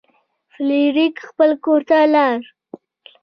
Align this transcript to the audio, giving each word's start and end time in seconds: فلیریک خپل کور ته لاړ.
فلیریک 0.53 1.15
خپل 1.27 1.49
کور 1.63 1.81
ته 1.89 1.97
لاړ. 2.13 2.39